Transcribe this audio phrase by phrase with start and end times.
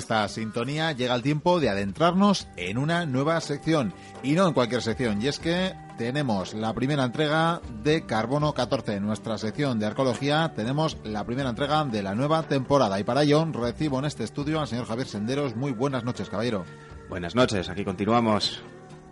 [0.00, 3.92] Esta sintonía llega el tiempo de adentrarnos en una nueva sección.
[4.22, 8.94] Y no en cualquier sección, y es que tenemos la primera entrega de Carbono 14.
[8.94, 12.98] En nuestra sección de arqueología tenemos la primera entrega de la nueva temporada.
[12.98, 15.54] Y para ello recibo en este estudio al señor Javier Senderos.
[15.54, 16.64] Muy buenas noches, caballero.
[17.10, 18.62] Buenas noches, aquí continuamos.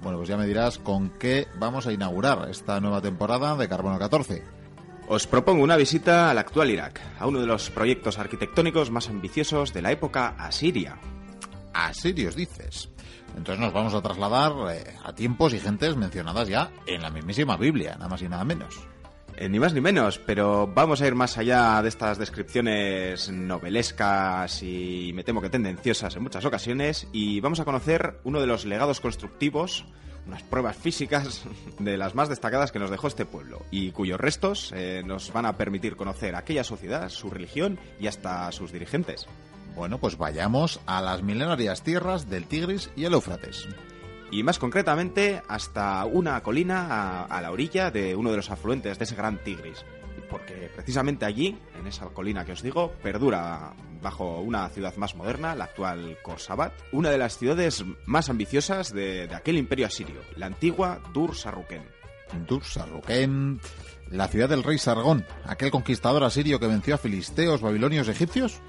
[0.01, 3.99] Bueno, pues ya me dirás con qué vamos a inaugurar esta nueva temporada de Carbono
[3.99, 4.58] 14.
[5.11, 9.73] Os propongo una visita al actual Irak, a uno de los proyectos arquitectónicos más ambiciosos
[9.73, 10.99] de la época asiria.
[11.73, 12.91] Asirios, dices.
[13.35, 17.57] Entonces nos vamos a trasladar eh, a tiempos y gentes mencionadas ya en la mismísima
[17.57, 18.79] Biblia, nada más y nada menos.
[19.37, 24.63] Eh, ni más ni menos, pero vamos a ir más allá de estas descripciones novelescas
[24.63, 28.67] y me temo que tendenciosas en muchas ocasiones y vamos a conocer uno de los
[28.67, 29.87] legados constructivos
[30.29, 31.43] unas pruebas físicas
[31.79, 35.47] de las más destacadas que nos dejó este pueblo y cuyos restos eh, nos van
[35.47, 39.27] a permitir conocer aquella sociedad, su religión y hasta sus dirigentes.
[39.75, 43.69] Bueno, pues vayamos a las milenarias tierras del Tigris y el Éufrates.
[44.31, 49.05] Y más concretamente hasta una colina a la orilla de uno de los afluentes de
[49.05, 49.85] ese gran Tigris
[50.29, 55.55] porque precisamente allí, en esa colina que os digo, perdura bajo una ciudad más moderna,
[55.55, 61.01] la actual Korsabat, una de las ciudades más ambiciosas de, aquel imperio asirio, la antigua
[61.13, 61.83] Dur Sarruken.
[62.47, 63.61] Dur Sarruken,
[64.11, 68.61] la ciudad del rey Sargón, aquel conquistador asirio que venció a filisteos, babilonios, egipcios.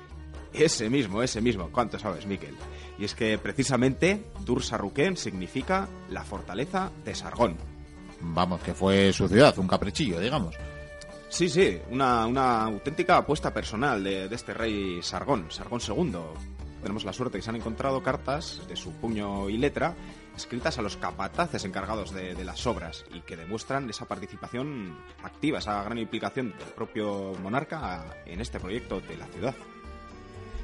[0.51, 1.69] Ese mismo, ese mismo.
[1.71, 2.55] ¿Cuánto sabes, Miquel?
[2.97, 7.57] Y es que precisamente Dur Sarruken significa la fortaleza de Sargón.
[8.21, 10.55] Vamos, que fue su ciudad, un caprichillo, digamos.
[11.29, 16.19] Sí, sí, una, auténtica apuesta personal de, este rey Sargón, Sargón II.
[16.81, 19.95] Tenemos la suerte que se han encontrado cartas de su puño y letra
[20.35, 25.59] escritas a los capataces encargados de, de, las obras y que demuestran esa participación activa,
[25.59, 29.53] esa gran implicación del propio monarca en este proyecto de la ciudad.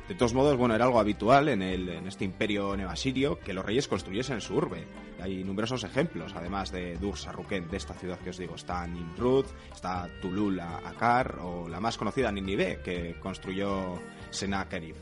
[0.08, 3.66] De todos modos, bueno, era algo habitual en, el, en este imperio neoasirio que los
[3.66, 4.86] reyes construyesen su urbe.
[5.20, 8.54] Hay numerosos ejemplos, además de Dur Sarruken, de esta ciudad que os digo.
[8.54, 14.00] Está Nimrud, está Tulul Akar o la más conocida Ninive, que construyó
[14.30, 14.96] Sennacherib.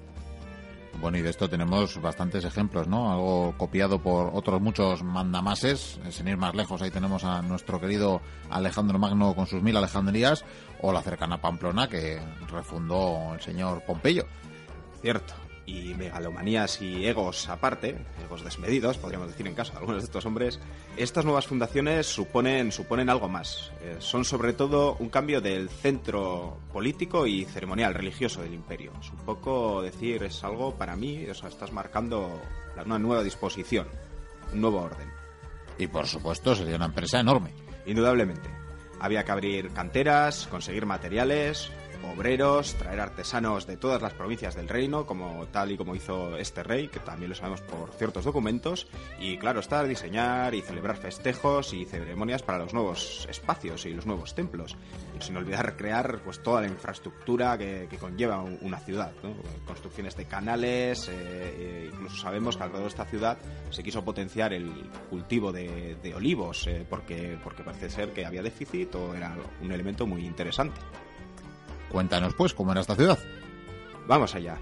[1.02, 3.12] Bueno, y de esto tenemos bastantes ejemplos, ¿no?
[3.12, 6.00] Algo copiado por otros muchos mandamases.
[6.12, 10.46] Sin ir más lejos, ahí tenemos a nuestro querido Alejandro Magno con sus mil Alejandrías,
[10.82, 14.26] o la cercana Pamplona que refundó el señor Pompeyo
[15.04, 15.34] cierto.
[15.66, 20.26] Y megalomanías y egos aparte, egos desmedidos, podríamos decir en caso de algunos de estos
[20.26, 20.60] hombres,
[20.98, 23.72] estas nuevas fundaciones suponen, suponen algo más.
[23.82, 28.92] Eh, son sobre todo un cambio del centro político y ceremonial, religioso del imperio.
[29.00, 32.42] Es un poco decir, es algo para mí, o sea, estás marcando
[32.86, 33.88] una nueva disposición,
[34.52, 35.10] un nuevo orden.
[35.78, 37.52] Y por supuesto sería una empresa enorme.
[37.86, 38.50] Indudablemente.
[39.00, 41.72] Había que abrir canteras, conseguir materiales,
[42.12, 46.64] obreros, traer artesanos de todas las provincias del reino, como tal y como hizo este
[46.64, 48.88] rey, que también lo sabemos por ciertos documentos,
[49.20, 54.06] y claro está, diseñar y celebrar festejos y ceremonias para los nuevos espacios y los
[54.06, 54.76] nuevos templos,
[55.20, 59.14] sin olvidar crear pues toda la infraestructura que, conlleva una ciudad,
[59.66, 63.38] construcciones de canales, eh, eh, incluso sabemos que alrededor de esta ciudad
[63.70, 68.94] se quiso potenciar el cultivo de, olivos, eh, porque, porque parece ser que había déficit
[68.96, 70.80] o era un elemento muy interesante.
[71.94, 73.20] Cuéntanos pues cómo era esta ciudad.
[74.08, 74.58] Vamos allá.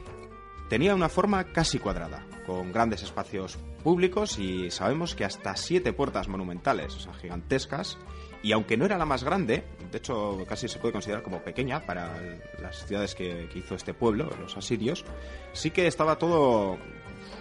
[0.68, 6.28] Tenía una forma casi cuadrada, con grandes espacios públicos y sabemos que hasta siete puertas
[6.28, 7.98] monumentales, o sea, gigantescas,
[8.44, 11.86] y aunque no era la más grande, de hecho casi se puede considerar como pequeña
[11.86, 12.20] para
[12.62, 15.06] las ciudades que, hizo este pueblo, los asirios,
[15.54, 16.78] sí que estaba todo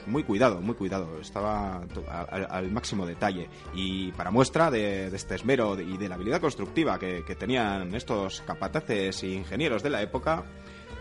[0.06, 1.82] muy cuidado, muy cuidado, estaba
[2.30, 3.48] al, máximo detalle.
[3.74, 9.22] Y para muestra de, este esmero y de la habilidad constructiva que, tenían estos capataces
[9.22, 10.44] e ingenieros de la época,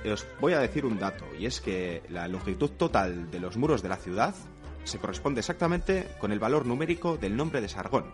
[0.05, 3.81] os voy a decir un dato, y es que la longitud total de los muros
[3.81, 4.33] de la ciudad
[4.83, 8.05] se corresponde exactamente con el valor numérico del nombre de Sargón,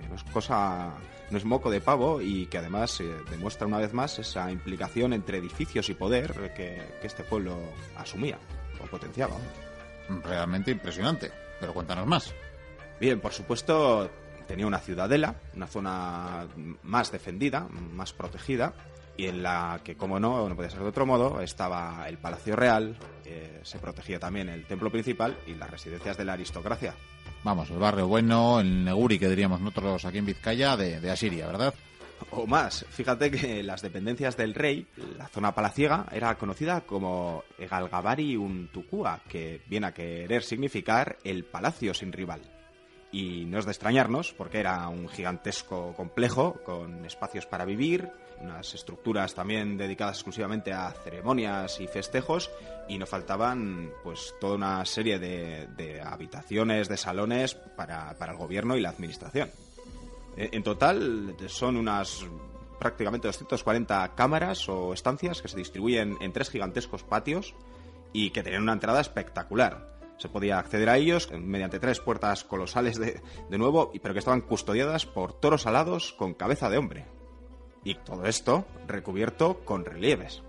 [0.00, 0.94] que no es cosa,
[1.30, 5.12] no es moco de pavo y que además eh, demuestra una vez más esa implicación
[5.12, 7.56] entre edificios y poder que, que este pueblo
[7.96, 8.38] asumía
[8.82, 9.36] o potenciaba
[10.22, 11.30] realmente impresionante.
[11.60, 12.34] Pero cuéntanos más.
[13.00, 14.10] Bien, por supuesto,
[14.46, 16.46] tenía una ciudadela, una zona
[16.82, 18.74] más defendida, más protegida,
[19.16, 22.54] y en la que, como no, no podía ser de otro modo, estaba el Palacio
[22.54, 26.94] Real, eh, se protegía también el templo principal y las residencias de la aristocracia.
[27.42, 31.46] Vamos, el barrio bueno, el Neguri, que diríamos nosotros aquí en Vizcaya, de, de Asiria,
[31.46, 31.74] ¿verdad?
[32.30, 32.84] O más.
[32.90, 34.86] Fíjate que las dependencias del rey,
[35.16, 41.94] la zona palaciega, era conocida como Egalgabari Untukua, que viene a querer significar el palacio
[41.94, 42.40] sin rival.
[43.12, 48.10] y no es de extrañarnos porque era un gigantesco complejo con espacios para vivir,
[48.40, 52.50] unas estructuras también dedicadas exclusivamente a ceremonias y festejos
[52.88, 58.76] y no faltaban pues toda una serie de, habitaciones, de salones para, para, el gobierno
[58.76, 59.50] y la administración.
[60.36, 62.26] E, en total son unas
[62.78, 67.54] prácticamente 240 cámaras o estancias que se distribuyen en tres gigantescos patios
[68.12, 69.96] y que tenían una entrada espectacular.
[70.18, 74.40] Se podía acceder a ellos mediante tres puertas colosales de, de nuevo, pero que estaban
[74.40, 77.06] custodiadas por toros alados con cabeza de hombre.
[77.84, 80.42] Y todo esto recubierto con relieves.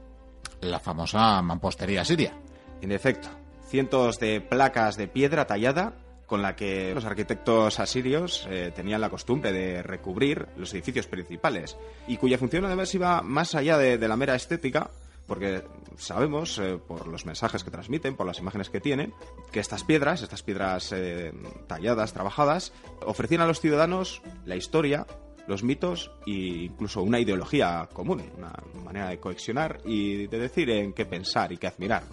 [0.62, 2.34] La famosa mampostería siria.
[2.82, 3.28] En efecto,
[3.68, 5.94] cientos de placas de piedra tallada
[6.28, 11.78] con la que los arquitectos asirios eh, tenían la costumbre de recubrir los edificios principales
[12.08, 14.92] y cuya función además iba más allá de, la mera estética
[15.26, 15.64] porque
[15.98, 19.14] sabemos, eh, por los mensajes que transmiten, por las imágenes que tienen,
[19.52, 21.34] que estas piedras, estas piedras eh,
[21.68, 22.72] talladas, trabajadas,
[23.06, 25.06] ofrecían a los ciudadanos la historia
[25.48, 28.54] los mitos e incluso una ideología común, una
[28.84, 32.04] manera de coexionar y de decir en qué pensar y qué admirar.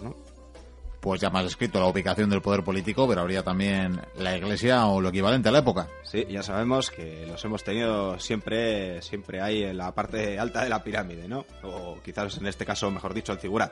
[1.05, 4.99] Pues ya más escrito la ubicación del poder político, pero habría también la iglesia o
[4.99, 5.87] lo equivalente a la época.
[6.01, 10.69] Sí, ya sabemos que los hemos tenido siempre, siempre ahí en la parte alta de
[10.69, 11.45] la pirámide, ¿no?
[11.61, 13.71] O quizás en este caso, mejor dicho, el figurat.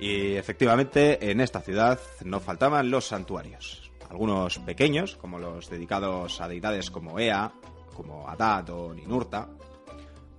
[0.00, 3.92] Y efectivamente, en esta ciudad no faltaban los santuarios.
[4.08, 7.52] Algunos pequeños, como los dedicados a deidades como Ea,
[7.94, 9.46] como Adad o Ninurta,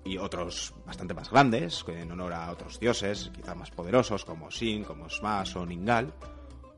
[0.08, 4.84] y otros bastante más grandes, en honor a otros dioses, quizá más poderosos, como Sin,
[4.84, 6.14] como Smash o Ningal,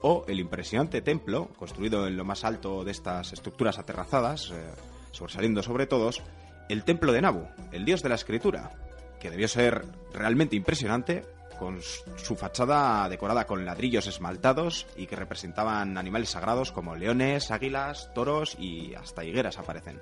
[0.01, 4.71] o el impresionante templo, construido en lo más alto de estas estructuras aterrazadas, eh,
[5.11, 6.21] sobresaliendo sobre todos,
[6.69, 8.71] el templo de Nabu, el dios de la escritura,
[9.19, 11.25] que debió ser realmente impresionante,
[11.59, 18.09] con su fachada decorada con ladrillos esmaltados y que representaban animales sagrados como leones, águilas,
[18.15, 19.99] toros y hasta higueras aparecen.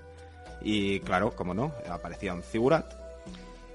[0.62, 2.94] Y claro, como no, aparecía un Zigurat.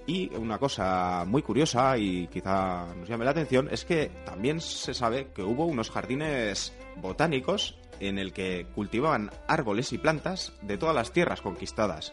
[0.07, 4.95] Y una cosa muy curiosa y quizá nos llame la atención es que también se
[4.95, 10.95] sabe que hubo unos jardines botánicos en el que cultivaban árboles y plantas de todas
[10.95, 12.13] las tierras conquistadas.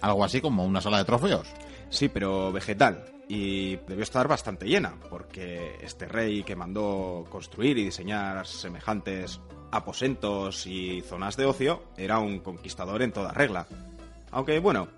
[0.00, 1.46] Algo así como una sala de trofeos.
[1.88, 3.04] Sí, pero vegetal.
[3.28, 9.40] Y debió estar bastante llena, porque este rey que mandó construir y diseñar semejantes
[9.70, 13.68] aposentos y zonas de ocio era un conquistador en toda regla.
[14.32, 14.88] Aunque bueno,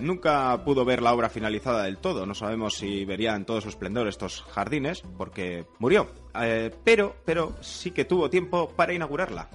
[0.00, 2.26] nunca pudo ver la obra finalizada del todo.
[2.26, 6.08] No sabemos si vería en todo su esplendor estos jardines, porque murió.
[6.40, 9.48] Eh, pero, pero sí que tuvo tiempo para inaugurarla.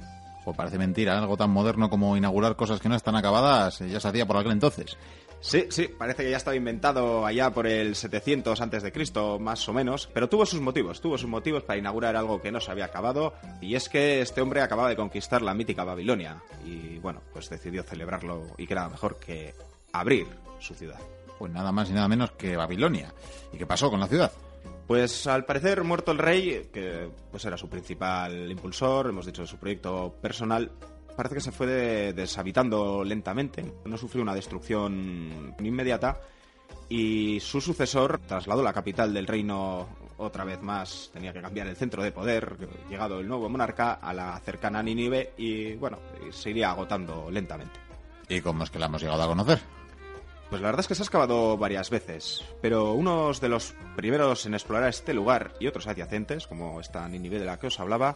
[0.46, 4.00] O parece mentira, algo tan moderno como inaugurar cosas que no están acabadas eh, ya
[4.00, 4.96] se hacía por aquel entonces.
[5.46, 9.68] Sí, sí, parece que ya estaba inventado allá por el 700 antes de Cristo, más
[9.70, 12.72] o menos, pero tuvo sus motivos, tuvo sus motivos para inaugurar algo que no se
[12.72, 17.22] había acabado, y es que este hombre acababa de conquistar la mítica Babilonia, y bueno,
[17.32, 19.54] pues decidió celebrarlo, y que era mejor que
[20.00, 20.28] abrir
[20.60, 21.00] su ciudad.
[21.38, 23.14] Pues nada más y nada menos que Babilonia.
[23.52, 24.32] ¿Y qué pasó con la ciudad?
[24.88, 29.58] Pues al parecer muerto el rey, que pues era su principal impulsor, hemos dicho su
[29.58, 30.72] proyecto personal,
[31.16, 31.66] parece que se fue
[32.14, 36.20] deshabitando lentamente, no sufrió una destrucción inmediata
[36.88, 39.88] y su sucesor trasladó la capital del reino
[40.18, 42.56] otra vez más, tenía que cambiar el centro de poder,
[42.88, 45.98] llegado el nuevo monarca a la cercana Nínive y bueno,
[46.30, 47.80] se iría agotando lentamente.
[48.30, 49.60] ¿Y cómo es que la hemos llegado a conocer?
[50.50, 54.46] Pues la verdad es que se ha excavado varias veces, pero unos de los primeros
[54.46, 58.16] en explorar este lugar y otros adyacentes, como esta Nínive de la que os hablaba,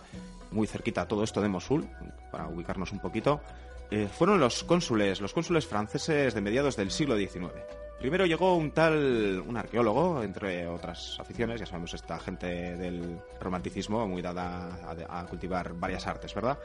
[0.51, 1.89] muy cerquita a todo esto de Mosul,
[2.31, 3.41] para ubicarnos un poquito,
[3.89, 7.51] eh, fueron los cónsules, los cónsules franceses de mediados del siglo XIX.
[7.99, 14.07] Primero llegó un tal, un arqueólogo, entre otras aficiones, ya sabemos esta gente del romanticismo,
[14.07, 14.69] muy dada
[15.09, 16.57] a cultivar varias artes, ¿verdad?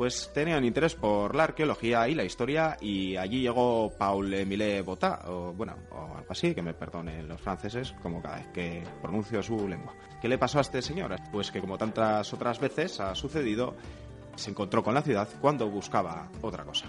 [0.00, 5.24] Pues tenían interés por la arqueología y la historia y allí llegó Paul Emile Botta,
[5.26, 9.42] o bueno, o algo así, que me perdonen los franceses, como cada vez que pronuncio
[9.42, 9.92] su lengua.
[10.18, 11.14] ¿Qué le pasó a este señor?
[11.30, 13.76] Pues que como tantas otras veces ha sucedido,
[14.36, 16.86] se encontró con la ciudad cuando buscaba otra cosa.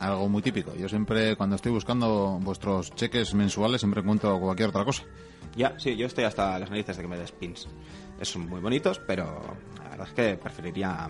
[0.00, 0.74] Algo muy típico.
[0.74, 5.04] Yo siempre, cuando estoy buscando vuestros cheques mensuales, siempre encuentro cualquier otra cosa.
[5.54, 7.68] Ya, sí, yo estoy hasta las narices de que me des pins.
[8.22, 9.40] Son muy bonitos, pero
[9.76, 11.08] la verdad es que preferiría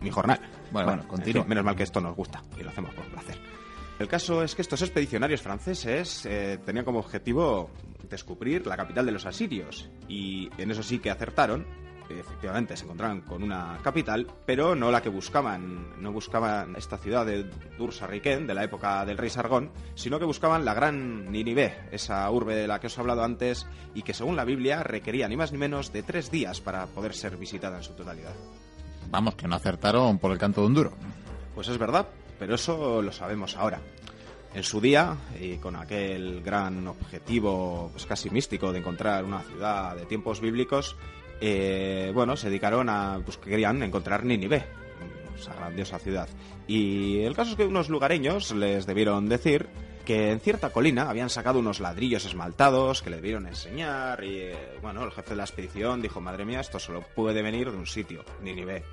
[0.00, 0.38] mi jornal.
[0.70, 1.44] Bueno, bueno, continúo.
[1.44, 3.38] menos mal que esto nos gusta y lo hacemos por placer.
[3.98, 7.70] El caso es que estos expedicionarios franceses eh, tenían como objetivo
[8.08, 11.66] descubrir la capital de los asirios y en eso sí que acertaron.
[12.08, 16.00] Efectivamente, se encontraron con una capital, pero no la que buscaban.
[16.00, 20.64] No buscaban esta ciudad de Dur-Sarriken, de la época del rey Sargón, sino que buscaban
[20.64, 24.36] la gran Ninive, esa urbe de la que os he hablado antes y que según
[24.36, 27.82] la Biblia requería ni más ni menos de tres días para poder ser visitada en
[27.82, 28.32] su totalidad.
[29.10, 30.92] Vamos, que no acertaron por el canto de un duro.
[31.54, 32.06] Pues es verdad,
[32.38, 33.80] pero eso lo sabemos ahora.
[34.54, 39.96] En su día, y con aquel gran objetivo pues casi místico de encontrar una ciudad
[39.96, 40.96] de tiempos bíblicos,
[41.40, 44.64] eh, bueno, se dedicaron a, pues querían encontrar Nínive,
[45.38, 46.28] esa grandiosa ciudad.
[46.66, 49.68] Y el caso es que unos lugareños les debieron decir
[50.08, 54.78] que en cierta colina habían sacado unos ladrillos esmaltados que le debieron enseñar y, eh,
[54.80, 57.86] bueno, el jefe de la expedición dijo, madre mía, esto solo puede venir de un
[57.86, 58.84] sitio, Nínive.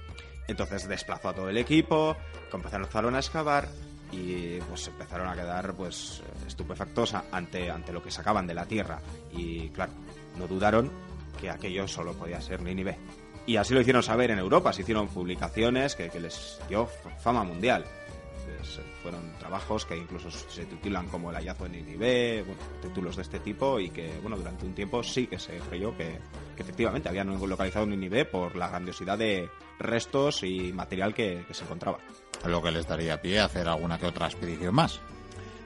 [0.50, 2.18] Entonces desplazó a todo el equipo,
[2.52, 3.70] comenzaron a excavar
[4.12, 9.00] y pues empezaron a quedar pues estupefactos ante, ante lo que sacaban de la tierra.
[9.32, 9.94] Y claro,
[10.38, 10.92] no dudaron
[11.40, 12.98] que aquello solo podía ser Nínive.
[13.46, 16.90] Y así lo hicieron saber en Europa, se hicieron publicaciones que les dio
[17.24, 17.86] fama mundial.
[18.46, 23.22] Pues, fueron trabajos que incluso se titulan como El hallazgo de Nínive, bueno, títulos de
[23.22, 26.20] este tipo y que bueno durante un tiempo sí que se creyó que,
[26.56, 29.50] que efectivamente habían localizado Nínive por la grandiosidad de
[29.80, 32.00] restos y material que, que se encontraba.
[32.46, 35.00] Lo que les daría pie a hacer alguna que otra expedición más.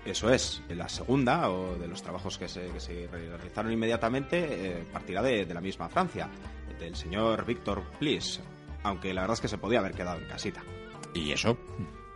[0.06, 4.86] Eso es, la segunda, o de los trabajos que se, que se realizaron inmediatamente, eh,
[4.92, 6.30] partirá de, de, la misma Francia,
[6.80, 8.40] del señor Víctor Plis,
[8.84, 10.64] aunque la verdad es que se podía haber quedado en casita.
[11.14, 11.58] ¿Y eso?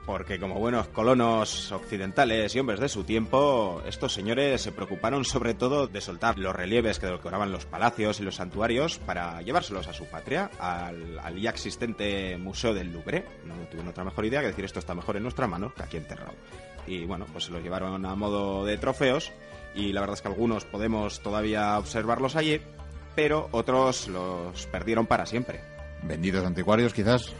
[0.05, 5.53] Porque como buenos colonos occidentales y hombres de su tiempo, estos señores se preocuparon sobre
[5.53, 9.93] todo de soltar los relieves que decoraban los palacios y los santuarios para llevárselos a
[9.93, 13.23] su patria, al, al ya existente Museo del Louvre.
[13.45, 15.97] No tuvieron otra mejor idea que decir esto está mejor en nuestra mano que aquí
[15.97, 16.33] enterrado
[16.87, 19.31] y bueno, pues se los llevaron a modo de trofeos
[19.75, 22.61] y la verdad es que algunos podemos todavía observarlos allí,
[23.15, 25.61] pero otros los perdieron para siempre.
[26.03, 27.33] ¿Vendidos anticuarios quizás?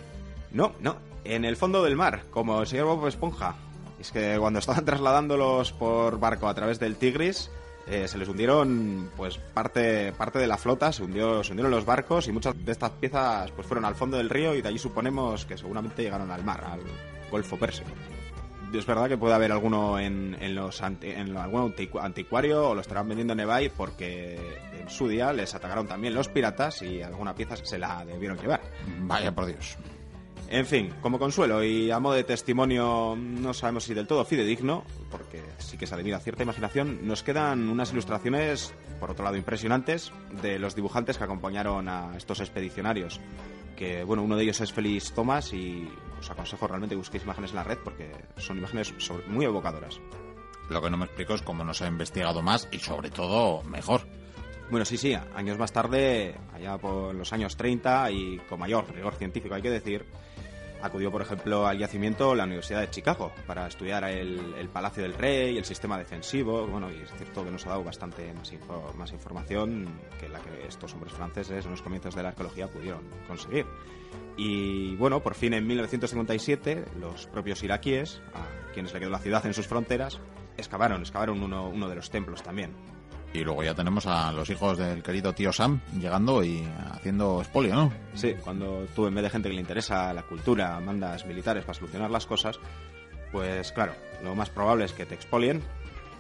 [0.52, 3.56] No, no, en el fondo del mar, como el señor Bob Esponja.
[4.00, 7.50] Es que cuando estaban trasladándolos por barco a través del Tigris,
[7.88, 11.86] eh, se les hundieron pues parte, parte de la flota, se, hundió, se hundieron los
[11.86, 14.80] barcos y muchas de estas piezas pues fueron al fondo del río y de allí
[14.80, 16.82] suponemos que seguramente llegaron al mar, al
[17.30, 17.86] Golfo Pérseo
[18.80, 22.82] es verdad que puede haber alguno en, en los anti, en algún anticuario o lo
[22.82, 24.40] estarán vendiendo en eBay porque
[24.80, 28.62] en su día les atacaron también los piratas y alguna pieza se la debieron llevar.
[29.02, 29.78] Vaya por Dios.
[30.54, 34.84] En fin, como consuelo y a modo de testimonio, no sabemos si del todo fidedigno,
[35.10, 40.12] porque sí que se admira cierta imaginación, nos quedan unas ilustraciones, por otro lado impresionantes,
[40.44, 43.20] de los dibujantes que acompañaron a estos expedicionarios
[43.76, 47.50] que bueno, uno de ellos es Félix Thomas y os aconsejo realmente que busquéis imágenes
[47.50, 48.94] en la red porque son imágenes
[49.26, 50.00] muy evocadoras.
[50.70, 53.64] Lo que no me explico es cómo no se ha investigado más y sobre todo
[53.64, 54.02] mejor.
[54.70, 59.16] Bueno, sí, sí, años más tarde, allá por los años 30 y con mayor rigor
[59.16, 60.06] científico hay que decir,
[60.84, 65.58] acudió, por ejemplo, al yacimiento la Universidad de Chicago para estudiar el, Palacio del Rey,
[65.58, 66.68] el sistema defensivo.
[66.68, 69.88] Bueno, y es cierto que nos ha dado bastante más, info, más información
[70.20, 73.66] que la que estos hombres franceses en los comienzos de la arqueología pudieron conseguir.
[74.36, 79.46] Y bueno, por fin en 1957, los propios iraquíes, a quienes le quedó la ciudad
[79.46, 80.20] en sus fronteras,
[80.58, 82.74] excavaron, excavaron uno, uno de los templos también.
[83.34, 87.74] Y luego ya tenemos a los hijos del querido tío Sam llegando y haciendo expolio,
[87.74, 87.92] ¿no?
[88.14, 91.74] Sí, cuando tú en vez de gente que le interesa la cultura mandas militares para
[91.74, 92.60] solucionar las cosas,
[93.32, 95.64] pues claro, lo más probable es que te expolien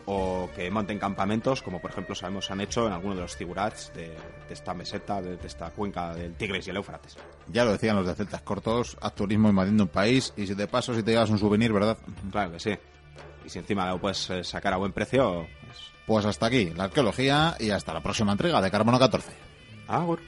[0.05, 3.93] o que monten campamentos, como por ejemplo sabemos han hecho en algunos de los figurats
[3.93, 4.09] de,
[4.47, 7.15] de, esta meseta, de, de, esta cuenca del Tigris y el Éufrates.
[7.47, 10.67] Ya lo decían los de Celtas Cortos, haz turismo invadiendo un país y si de
[10.67, 11.97] paso si te llevas un souvenir, ¿verdad?
[12.31, 12.71] Claro que sí.
[13.45, 17.55] Y si encima lo puedes sacar a buen precio, pues pues hasta aquí la arqueología
[17.59, 19.31] y hasta la próxima entrega de Carbono 14.
[19.87, 20.19] Agur.